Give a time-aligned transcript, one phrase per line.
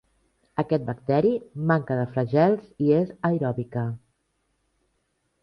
[0.61, 1.33] Aquest bacteri
[1.71, 3.85] manca de flagels i és aeròbica.